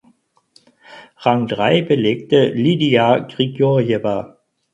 [1.25, 4.17] Rang drei belegte Lidija Grigorjewa.